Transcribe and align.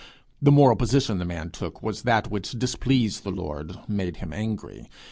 The 0.41 0.51
moral 0.51 0.75
position 0.77 1.19
the 1.19 1.25
man 1.25 1.51
took 1.51 1.83
was 1.83 2.01
that 2.01 2.31
which 2.31 2.53
displeased 2.53 3.23
the 3.23 3.29
Lord, 3.29 3.77
made 3.87 4.17
him 4.17 4.33
angry. 4.33 4.89